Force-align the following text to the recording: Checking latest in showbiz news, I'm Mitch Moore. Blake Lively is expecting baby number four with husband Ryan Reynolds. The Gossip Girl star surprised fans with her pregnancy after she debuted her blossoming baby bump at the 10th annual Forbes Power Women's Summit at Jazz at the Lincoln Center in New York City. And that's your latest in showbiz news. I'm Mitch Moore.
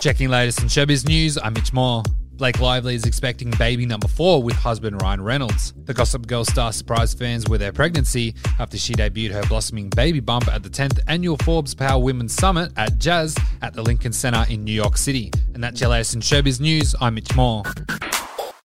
Checking 0.00 0.28
latest 0.28 0.62
in 0.62 0.68
showbiz 0.68 1.06
news, 1.06 1.36
I'm 1.38 1.52
Mitch 1.54 1.72
Moore. 1.72 2.02
Blake 2.38 2.60
Lively 2.60 2.94
is 2.94 3.04
expecting 3.04 3.50
baby 3.58 3.84
number 3.84 4.06
four 4.06 4.40
with 4.40 4.54
husband 4.54 5.02
Ryan 5.02 5.20
Reynolds. 5.20 5.74
The 5.86 5.92
Gossip 5.92 6.28
Girl 6.28 6.44
star 6.44 6.72
surprised 6.72 7.18
fans 7.18 7.48
with 7.48 7.60
her 7.60 7.72
pregnancy 7.72 8.36
after 8.60 8.78
she 8.78 8.94
debuted 8.94 9.32
her 9.32 9.42
blossoming 9.48 9.88
baby 9.88 10.20
bump 10.20 10.46
at 10.46 10.62
the 10.62 10.70
10th 10.70 11.00
annual 11.08 11.36
Forbes 11.38 11.74
Power 11.74 12.00
Women's 12.00 12.32
Summit 12.32 12.70
at 12.76 12.98
Jazz 12.98 13.36
at 13.60 13.74
the 13.74 13.82
Lincoln 13.82 14.12
Center 14.12 14.44
in 14.48 14.62
New 14.62 14.72
York 14.72 14.96
City. 14.96 15.32
And 15.52 15.64
that's 15.64 15.80
your 15.80 15.90
latest 15.90 16.14
in 16.14 16.20
showbiz 16.20 16.60
news. 16.60 16.94
I'm 17.00 17.16
Mitch 17.16 17.34
Moore. 17.34 17.64